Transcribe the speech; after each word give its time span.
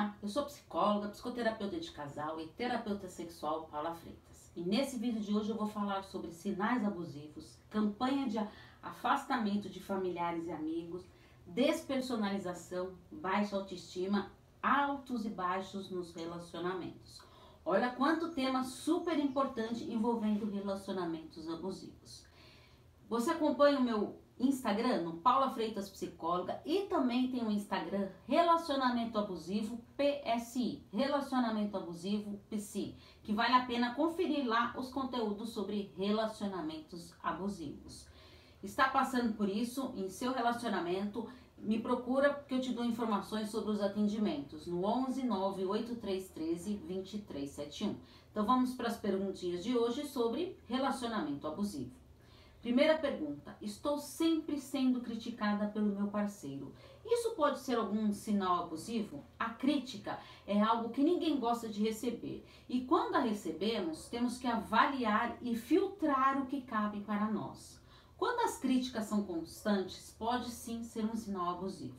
Olá, 0.00 0.16
eu 0.22 0.28
sou 0.30 0.46
psicóloga, 0.46 1.10
psicoterapeuta 1.10 1.78
de 1.78 1.90
casal 1.90 2.40
e 2.40 2.46
terapeuta 2.46 3.06
sexual 3.06 3.68
Paula 3.70 3.94
Freitas. 3.94 4.50
E 4.56 4.62
nesse 4.62 4.96
vídeo 4.96 5.20
de 5.20 5.34
hoje 5.34 5.50
eu 5.50 5.56
vou 5.58 5.66
falar 5.66 6.04
sobre 6.04 6.32
sinais 6.32 6.82
abusivos, 6.82 7.58
campanha 7.68 8.26
de 8.26 8.38
afastamento 8.82 9.68
de 9.68 9.78
familiares 9.78 10.46
e 10.46 10.52
amigos, 10.52 11.04
despersonalização, 11.46 12.94
baixa 13.12 13.54
autoestima, 13.56 14.32
altos 14.62 15.26
e 15.26 15.28
baixos 15.28 15.90
nos 15.90 16.14
relacionamentos. 16.14 17.20
Olha 17.62 17.90
quanto 17.90 18.32
tema 18.32 18.64
super 18.64 19.18
importante 19.18 19.84
envolvendo 19.84 20.50
relacionamentos 20.50 21.46
abusivos. 21.46 22.24
Você 23.06 23.32
acompanha 23.32 23.78
o 23.78 23.84
meu 23.84 24.18
Instagram, 24.40 25.02
no 25.02 25.18
Paula 25.18 25.50
Freitas 25.50 25.90
Psicóloga, 25.90 26.60
e 26.64 26.86
também 26.86 27.28
tem 27.28 27.44
o 27.46 27.50
Instagram 27.50 28.08
Relacionamento 28.26 29.18
Abusivo 29.18 29.78
PSI, 29.96 30.82
Relacionamento 30.92 31.76
Abusivo 31.76 32.40
PSI, 32.48 32.96
que 33.22 33.34
vale 33.34 33.54
a 33.54 33.66
pena 33.66 33.94
conferir 33.94 34.46
lá 34.46 34.74
os 34.76 34.90
conteúdos 34.90 35.50
sobre 35.50 35.92
relacionamentos 35.96 37.14
abusivos. 37.22 38.08
Está 38.62 38.88
passando 38.88 39.34
por 39.34 39.48
isso 39.48 39.92
em 39.96 40.08
seu 40.08 40.32
relacionamento? 40.32 41.28
Me 41.58 41.78
procura 41.78 42.32
porque 42.32 42.54
eu 42.54 42.60
te 42.60 42.72
dou 42.72 42.84
informações 42.84 43.50
sobre 43.50 43.72
os 43.72 43.82
atendimentos 43.82 44.66
no 44.66 44.84
11 44.84 45.22
98313 45.24 46.76
2371. 46.76 47.96
Então 48.30 48.46
vamos 48.46 48.74
para 48.74 48.88
as 48.88 48.96
perguntinhas 48.96 49.62
de 49.62 49.76
hoje 49.76 50.06
sobre 50.06 50.56
relacionamento 50.66 51.46
abusivo. 51.46 51.99
Primeira 52.62 52.98
pergunta: 52.98 53.56
estou 53.62 53.98
sempre 53.98 54.60
sendo 54.60 55.00
criticada 55.00 55.66
pelo 55.68 55.94
meu 55.94 56.08
parceiro. 56.08 56.74
Isso 57.04 57.30
pode 57.30 57.58
ser 57.60 57.76
algum 57.76 58.12
sinal 58.12 58.64
abusivo? 58.64 59.24
A 59.38 59.48
crítica 59.50 60.18
é 60.46 60.60
algo 60.60 60.90
que 60.90 61.02
ninguém 61.02 61.40
gosta 61.40 61.68
de 61.68 61.82
receber. 61.82 62.44
E 62.68 62.82
quando 62.82 63.16
a 63.16 63.20
recebemos, 63.20 64.08
temos 64.08 64.36
que 64.36 64.46
avaliar 64.46 65.38
e 65.40 65.56
filtrar 65.56 66.40
o 66.40 66.46
que 66.46 66.60
cabe 66.60 67.00
para 67.00 67.30
nós. 67.30 67.80
Quando 68.18 68.40
as 68.44 68.58
críticas 68.58 69.06
são 69.06 69.24
constantes, 69.24 70.14
pode 70.18 70.50
sim 70.50 70.84
ser 70.84 71.06
um 71.06 71.16
sinal 71.16 71.56
abusivo. 71.56 71.96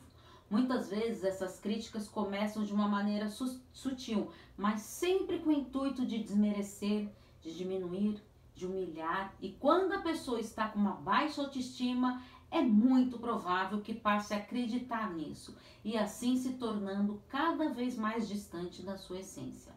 Muitas 0.48 0.88
vezes 0.88 1.24
essas 1.24 1.58
críticas 1.58 2.06
começam 2.06 2.62
de 2.62 2.72
uma 2.72 2.86
maneira 2.86 3.28
su 3.28 3.60
sutil, 3.72 4.30
mas 4.56 4.82
sempre 4.82 5.40
com 5.40 5.50
o 5.50 5.52
intuito 5.52 6.06
de 6.06 6.22
desmerecer, 6.22 7.08
de 7.40 7.56
diminuir, 7.56 8.22
de 8.54 8.66
humilhar, 8.66 9.34
e 9.40 9.50
quando 9.52 9.92
a 9.92 10.02
pessoa 10.02 10.40
está 10.40 10.68
com 10.68 10.78
uma 10.78 10.92
baixa 10.92 11.42
autoestima, 11.42 12.22
é 12.50 12.60
muito 12.60 13.18
provável 13.18 13.80
que 13.80 13.94
passe 13.94 14.34
a 14.34 14.36
acreditar 14.36 15.12
nisso 15.14 15.56
e 15.82 15.96
assim 15.96 16.36
se 16.36 16.52
tornando 16.52 17.22
cada 17.28 17.70
vez 17.70 17.96
mais 17.96 18.28
distante 18.28 18.82
da 18.82 18.96
sua 18.98 19.20
essência. 19.20 19.72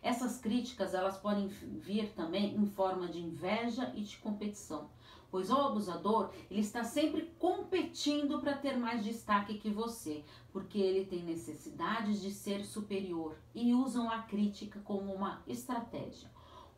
Essas 0.00 0.38
críticas 0.38 0.94
elas 0.94 1.18
podem 1.18 1.48
vir 1.48 2.12
também 2.14 2.54
em 2.54 2.66
forma 2.66 3.08
de 3.08 3.18
inveja 3.18 3.92
e 3.94 4.02
de 4.02 4.16
competição, 4.18 4.88
pois 5.28 5.50
o 5.50 5.56
abusador 5.56 6.30
ele 6.48 6.60
está 6.60 6.84
sempre 6.84 7.34
competindo 7.38 8.40
para 8.40 8.56
ter 8.56 8.78
mais 8.78 9.04
destaque 9.04 9.58
que 9.58 9.68
você, 9.68 10.24
porque 10.52 10.78
ele 10.78 11.04
tem 11.04 11.24
necessidades 11.24 12.22
de 12.22 12.30
ser 12.30 12.64
superior 12.64 13.36
e 13.54 13.74
usam 13.74 14.08
a 14.08 14.22
crítica 14.22 14.80
como 14.84 15.12
uma 15.12 15.42
estratégia. 15.46 16.30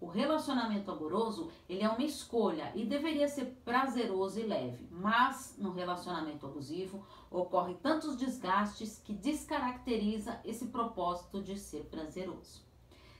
O 0.02 0.08
relacionamento 0.08 0.90
amoroso, 0.90 1.48
ele 1.68 1.84
é 1.84 1.88
uma 1.88 2.02
escolha 2.02 2.72
e 2.74 2.84
deveria 2.84 3.28
ser 3.28 3.44
prazeroso 3.64 4.40
e 4.40 4.42
leve, 4.42 4.88
mas 4.90 5.54
no 5.56 5.70
relacionamento 5.70 6.44
abusivo 6.44 7.06
ocorre 7.30 7.74
tantos 7.74 8.16
desgastes 8.16 8.98
que 8.98 9.12
descaracteriza 9.12 10.40
esse 10.44 10.66
propósito 10.66 11.40
de 11.40 11.56
ser 11.56 11.84
prazeroso. 11.84 12.64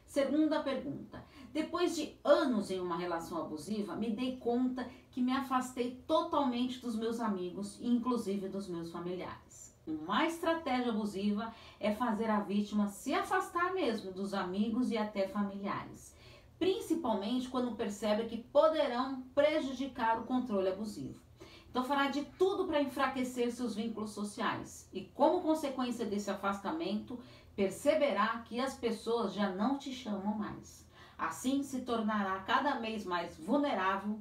Segunda 0.05 0.61
pergunta. 0.61 1.25
Depois 1.53 1.95
de 1.95 2.19
anos 2.25 2.69
em 2.69 2.81
uma 2.81 2.97
relação 2.97 3.39
abusiva, 3.41 3.95
me 3.95 4.11
dei 4.11 4.39
conta 4.39 4.85
que 5.13 5.23
me 5.23 5.31
afastei 5.31 6.03
totalmente 6.05 6.81
dos 6.81 6.97
meus 6.97 7.21
amigos 7.21 7.79
e 7.81 7.87
inclusive 7.87 8.49
dos 8.49 8.67
meus 8.67 8.91
familiares. 8.91 9.73
Uma 9.87 10.27
estratégia 10.27 10.91
abusiva 10.91 11.55
é 11.79 11.95
fazer 11.95 12.29
a 12.29 12.41
vítima 12.41 12.89
se 12.89 13.15
afastar 13.15 13.73
mesmo 13.73 14.11
dos 14.11 14.35
amigos 14.35 14.91
e 14.91 14.99
até 14.99 15.29
familiares 15.29 16.21
principalmente 16.63 17.49
quando 17.49 17.75
percebe 17.75 18.27
que 18.27 18.39
poderão 18.39 19.23
prejudicar 19.35 20.21
o 20.21 20.25
controle 20.25 20.69
abusivo. 20.69 21.21
Então 21.69 21.83
fará 21.83 22.09
de 22.09 22.25
tudo 22.39 22.67
para 22.67 22.81
enfraquecer 22.81 23.51
seus 23.51 23.75
vínculos 23.75 24.13
sociais 24.13 24.89
e, 24.93 25.01
como 25.07 25.43
consequência 25.43 26.07
desse 26.07 26.31
afastamento, 26.31 27.19
perceberá 27.57 28.45
que 28.47 28.61
as 28.61 28.75
pessoas 28.75 29.35
já 29.35 29.51
não 29.51 29.77
te 29.77 29.93
chamam 29.93 30.39
mais. 30.39 30.87
Assim 31.19 31.65
se 31.65 31.81
tornará 31.81 32.39
cada 32.43 32.79
vez 32.79 33.05
mais 33.05 33.37
vulnerável, 33.37 34.21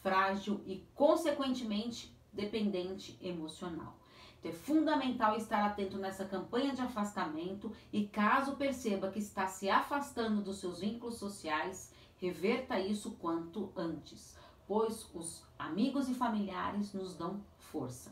frágil 0.00 0.62
e, 0.64 0.82
consequentemente, 0.94 2.16
dependente 2.32 3.18
emocional. 3.20 3.98
Então, 4.42 4.50
é 4.50 4.54
fundamental 4.54 5.36
estar 5.36 5.64
atento 5.64 5.96
nessa 5.96 6.24
campanha 6.24 6.74
de 6.74 6.82
afastamento 6.82 7.72
e, 7.92 8.06
caso 8.08 8.56
perceba 8.56 9.10
que 9.10 9.20
está 9.20 9.46
se 9.46 9.70
afastando 9.70 10.42
dos 10.42 10.58
seus 10.58 10.80
vínculos 10.80 11.16
sociais, 11.16 11.92
reverta 12.16 12.78
isso 12.78 13.12
quanto 13.12 13.72
antes, 13.76 14.36
pois 14.66 15.08
os 15.14 15.44
amigos 15.56 16.08
e 16.08 16.14
familiares 16.14 16.92
nos 16.92 17.14
dão 17.14 17.40
força. 17.56 18.10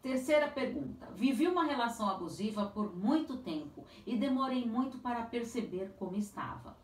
Terceira 0.00 0.48
pergunta: 0.48 1.06
Vivi 1.14 1.46
uma 1.46 1.64
relação 1.64 2.08
abusiva 2.08 2.66
por 2.66 2.96
muito 2.96 3.36
tempo 3.38 3.84
e 4.06 4.16
demorei 4.16 4.64
muito 4.64 4.98
para 4.98 5.26
perceber 5.26 5.94
como 5.98 6.16
estava 6.16 6.76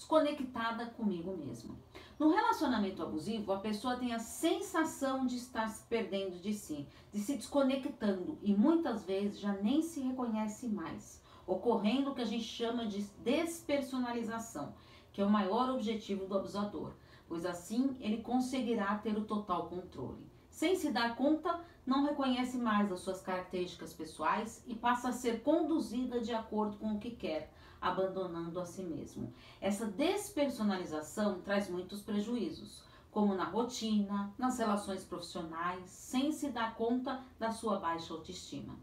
desconectada 0.00 0.86
comigo 0.86 1.36
mesma. 1.36 1.76
No 2.18 2.30
relacionamento 2.30 3.02
abusivo, 3.02 3.52
a 3.52 3.60
pessoa 3.60 3.96
tem 3.96 4.14
a 4.14 4.18
sensação 4.18 5.26
de 5.26 5.36
estar 5.36 5.68
se 5.68 5.86
perdendo 5.88 6.40
de 6.40 6.54
si, 6.54 6.88
de 7.12 7.20
se 7.20 7.36
desconectando 7.36 8.38
e 8.42 8.54
muitas 8.54 9.04
vezes 9.04 9.38
já 9.38 9.52
nem 9.52 9.82
se 9.82 10.00
reconhece 10.00 10.66
mais, 10.68 11.22
ocorrendo 11.46 12.10
o 12.10 12.14
que 12.14 12.22
a 12.22 12.26
gente 12.26 12.44
chama 12.44 12.86
de 12.86 13.02
despersonalização, 13.22 14.74
que 15.12 15.20
é 15.20 15.24
o 15.24 15.30
maior 15.30 15.68
objetivo 15.68 16.26
do 16.26 16.38
abusador, 16.38 16.94
pois 17.28 17.44
assim 17.44 17.94
ele 18.00 18.22
conseguirá 18.22 18.96
ter 18.96 19.18
o 19.18 19.26
total 19.26 19.68
controle. 19.68 20.29
Sem 20.50 20.76
se 20.76 20.90
dar 20.90 21.16
conta, 21.16 21.60
não 21.86 22.04
reconhece 22.04 22.58
mais 22.58 22.92
as 22.92 23.00
suas 23.00 23.22
características 23.22 23.94
pessoais 23.94 24.62
e 24.66 24.74
passa 24.74 25.08
a 25.08 25.12
ser 25.12 25.42
conduzida 25.42 26.20
de 26.20 26.34
acordo 26.34 26.76
com 26.76 26.94
o 26.94 26.98
que 26.98 27.12
quer, 27.12 27.52
abandonando 27.80 28.60
a 28.60 28.66
si 28.66 28.82
mesmo. 28.82 29.32
Essa 29.60 29.86
despersonalização 29.86 31.40
traz 31.40 31.70
muitos 31.70 32.02
prejuízos, 32.02 32.82
como 33.10 33.34
na 33.34 33.44
rotina, 33.44 34.34
nas 34.36 34.58
relações 34.58 35.04
profissionais, 35.04 35.88
sem 35.88 36.30
se 36.30 36.50
dar 36.50 36.74
conta 36.74 37.22
da 37.38 37.50
sua 37.50 37.78
baixa 37.78 38.12
autoestima. 38.12 38.78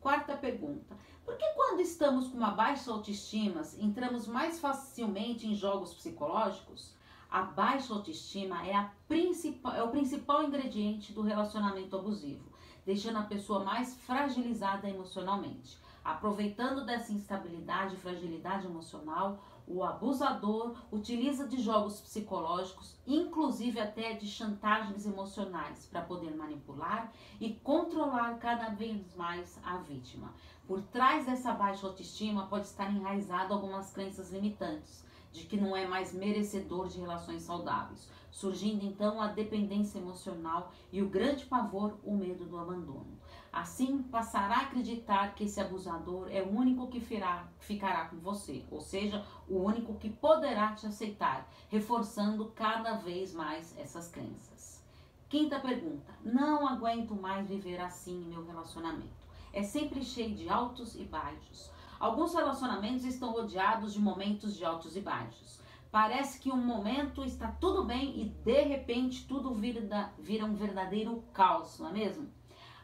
Quarta 0.00 0.36
pergunta: 0.36 0.96
por 1.24 1.36
que 1.36 1.46
quando 1.54 1.80
estamos 1.80 2.28
com 2.28 2.36
uma 2.36 2.50
baixa 2.50 2.90
autoestima, 2.90 3.62
entramos 3.78 4.26
mais 4.26 4.58
facilmente 4.58 5.46
em 5.46 5.54
jogos 5.54 5.94
psicológicos? 5.94 6.94
A 7.32 7.40
baixa 7.40 7.94
autoestima 7.94 8.62
é, 8.66 8.74
a 8.74 8.90
principal, 9.08 9.74
é 9.74 9.82
o 9.82 9.88
principal 9.88 10.42
ingrediente 10.42 11.14
do 11.14 11.22
relacionamento 11.22 11.96
abusivo, 11.96 12.52
deixando 12.84 13.20
a 13.20 13.22
pessoa 13.22 13.64
mais 13.64 13.94
fragilizada 14.02 14.86
emocionalmente. 14.86 15.78
Aproveitando 16.04 16.84
dessa 16.84 17.10
instabilidade 17.10 17.94
e 17.94 17.98
fragilidade 17.98 18.66
emocional, 18.66 19.42
o 19.66 19.82
abusador 19.82 20.76
utiliza 20.92 21.48
de 21.48 21.58
jogos 21.58 22.02
psicológicos, 22.02 22.98
inclusive 23.06 23.80
até 23.80 24.12
de 24.12 24.26
chantagens 24.26 25.06
emocionais, 25.06 25.86
para 25.86 26.02
poder 26.02 26.36
manipular 26.36 27.10
e 27.40 27.54
controlar 27.54 28.36
cada 28.40 28.68
vez 28.68 29.14
mais 29.16 29.58
a 29.64 29.78
vítima. 29.78 30.34
Por 30.66 30.82
trás 30.82 31.24
dessa 31.24 31.54
baixa 31.54 31.86
autoestima 31.86 32.46
pode 32.46 32.66
estar 32.66 32.94
enraizado 32.94 33.54
algumas 33.54 33.90
crenças 33.90 34.30
limitantes, 34.30 35.10
de 35.32 35.44
que 35.44 35.56
não 35.56 35.76
é 35.76 35.86
mais 35.86 36.12
merecedor 36.12 36.88
de 36.88 37.00
relações 37.00 37.42
saudáveis, 37.42 38.08
surgindo 38.30 38.84
então 38.84 39.20
a 39.20 39.28
dependência 39.28 39.98
emocional 39.98 40.72
e 40.92 41.02
o 41.02 41.08
grande 41.08 41.46
pavor, 41.46 41.98
o 42.04 42.14
medo 42.14 42.44
do 42.44 42.58
abandono. 42.58 43.18
Assim, 43.52 44.02
passará 44.02 44.56
a 44.56 44.62
acreditar 44.62 45.34
que 45.34 45.44
esse 45.44 45.60
abusador 45.60 46.28
é 46.30 46.42
o 46.42 46.50
único 46.50 46.86
que 46.86 47.00
ficará 47.00 48.06
com 48.06 48.16
você, 48.18 48.64
ou 48.70 48.80
seja, 48.80 49.24
o 49.46 49.58
único 49.58 49.94
que 49.96 50.08
poderá 50.08 50.72
te 50.74 50.86
aceitar, 50.86 51.46
reforçando 51.68 52.50
cada 52.54 52.94
vez 52.94 53.34
mais 53.34 53.76
essas 53.78 54.08
crenças. 54.08 54.82
Quinta 55.28 55.60
pergunta: 55.60 56.12
Não 56.24 56.66
aguento 56.68 57.14
mais 57.14 57.46
viver 57.46 57.80
assim 57.80 58.22
em 58.22 58.28
meu 58.28 58.44
relacionamento. 58.44 59.22
É 59.52 59.62
sempre 59.62 60.02
cheio 60.02 60.34
de 60.34 60.48
altos 60.48 60.94
e 60.94 61.04
baixos. 61.04 61.70
Alguns 62.02 62.34
relacionamentos 62.34 63.04
estão 63.04 63.30
rodeados 63.30 63.92
de 63.92 64.00
momentos 64.00 64.56
de 64.56 64.64
altos 64.64 64.96
e 64.96 65.00
baixos. 65.00 65.60
Parece 65.88 66.40
que 66.40 66.50
um 66.50 66.56
momento 66.56 67.24
está 67.24 67.52
tudo 67.52 67.84
bem 67.84 68.20
e 68.20 68.24
de 68.24 68.60
repente 68.62 69.24
tudo 69.28 69.54
vira, 69.54 70.12
vira 70.18 70.44
um 70.44 70.52
verdadeiro 70.52 71.22
caos, 71.32 71.78
não 71.78 71.90
é 71.90 71.92
mesmo? 71.92 72.28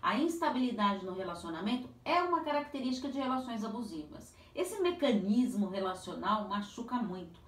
A 0.00 0.16
instabilidade 0.20 1.04
no 1.04 1.14
relacionamento 1.14 1.88
é 2.04 2.22
uma 2.22 2.44
característica 2.44 3.08
de 3.08 3.18
relações 3.18 3.64
abusivas. 3.64 4.36
Esse 4.54 4.80
mecanismo 4.80 5.68
relacional 5.68 6.48
machuca 6.48 6.94
muito, 6.94 7.40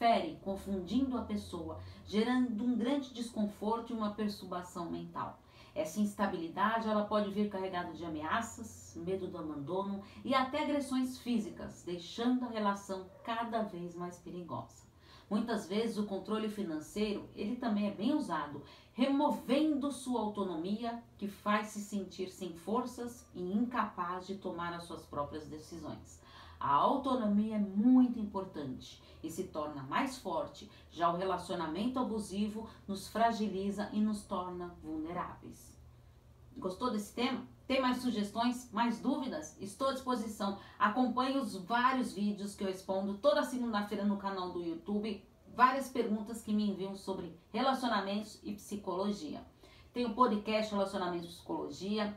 fere, 0.00 0.40
confundindo 0.42 1.16
a 1.16 1.22
pessoa, 1.22 1.78
gerando 2.04 2.64
um 2.64 2.76
grande 2.76 3.14
desconforto 3.14 3.92
e 3.92 3.96
uma 3.96 4.10
perturbação 4.10 4.90
mental. 4.90 5.38
Essa 5.74 6.00
instabilidade 6.00 6.88
ela 6.88 7.04
pode 7.04 7.30
vir 7.30 7.48
carregada 7.48 7.92
de 7.92 8.04
ameaças, 8.04 8.94
medo 8.96 9.26
do 9.26 9.38
abandono 9.38 10.02
e 10.24 10.34
até 10.34 10.62
agressões 10.62 11.18
físicas, 11.18 11.82
deixando 11.84 12.44
a 12.44 12.50
relação 12.50 13.06
cada 13.24 13.62
vez 13.62 13.94
mais 13.94 14.18
perigosa. 14.18 14.82
Muitas 15.30 15.66
vezes 15.66 15.96
o 15.96 16.04
controle 16.04 16.50
financeiro, 16.50 17.26
ele 17.34 17.56
também 17.56 17.88
é 17.88 17.90
bem 17.90 18.12
usado, 18.12 18.62
removendo 18.92 19.90
sua 19.90 20.20
autonomia, 20.20 21.02
que 21.16 21.26
faz 21.26 21.68
se 21.68 21.80
sentir 21.80 22.28
sem 22.28 22.52
forças 22.52 23.26
e 23.34 23.40
incapaz 23.40 24.26
de 24.26 24.34
tomar 24.34 24.74
as 24.74 24.84
suas 24.84 25.06
próprias 25.06 25.48
decisões. 25.48 26.20
A 26.62 26.74
autonomia 26.74 27.56
é 27.56 27.58
muito 27.58 28.20
importante 28.20 29.02
e 29.20 29.28
se 29.28 29.48
torna 29.48 29.82
mais 29.82 30.18
forte, 30.18 30.70
já 30.92 31.12
o 31.12 31.16
relacionamento 31.16 31.98
abusivo 31.98 32.70
nos 32.86 33.08
fragiliza 33.08 33.90
e 33.92 34.00
nos 34.00 34.22
torna 34.22 34.68
vulneráveis. 34.80 35.76
Gostou 36.56 36.92
desse 36.92 37.12
tema? 37.12 37.44
Tem 37.66 37.80
mais 37.80 37.96
sugestões, 37.96 38.70
mais 38.70 39.00
dúvidas? 39.00 39.60
Estou 39.60 39.88
à 39.88 39.92
disposição. 39.92 40.56
Acompanhe 40.78 41.36
os 41.36 41.56
vários 41.56 42.12
vídeos 42.12 42.54
que 42.54 42.62
eu 42.62 42.68
respondo 42.68 43.18
toda 43.18 43.42
segunda-feira 43.42 44.04
no 44.04 44.16
canal 44.16 44.52
do 44.52 44.62
YouTube. 44.62 45.20
Várias 45.56 45.88
perguntas 45.88 46.42
que 46.42 46.54
me 46.54 46.70
enviam 46.70 46.94
sobre 46.94 47.36
relacionamentos 47.50 48.38
e 48.44 48.52
psicologia. 48.52 49.44
Tem 49.92 50.06
o 50.06 50.14
podcast 50.14 50.72
Relacionamentos 50.72 51.28
e 51.28 51.32
Psicologia. 51.32 52.16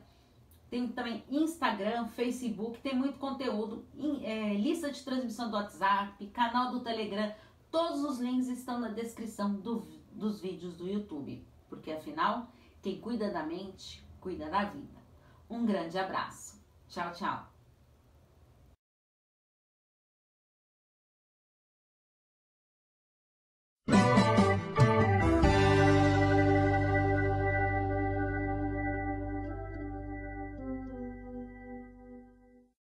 Tem 0.69 0.87
também 0.87 1.23
Instagram, 1.29 2.07
Facebook, 2.07 2.79
tem 2.79 2.95
muito 2.95 3.17
conteúdo, 3.19 3.85
é, 4.23 4.53
lista 4.55 4.91
de 4.91 5.03
transmissão 5.03 5.49
do 5.49 5.55
WhatsApp, 5.55 6.25
canal 6.27 6.71
do 6.71 6.79
Telegram. 6.79 7.33
Todos 7.69 8.03
os 8.03 8.19
links 8.19 8.47
estão 8.47 8.79
na 8.79 8.89
descrição 8.89 9.53
do, 9.53 9.87
dos 10.11 10.41
vídeos 10.41 10.75
do 10.75 10.87
YouTube. 10.87 11.45
Porque 11.69 11.91
afinal, 11.91 12.47
quem 12.81 12.99
cuida 12.99 13.31
da 13.31 13.43
mente, 13.43 14.03
cuida 14.19 14.49
da 14.49 14.65
vida. 14.65 15.01
Um 15.49 15.65
grande 15.65 15.97
abraço. 15.97 16.59
Tchau, 16.87 17.11
tchau. 17.13 17.54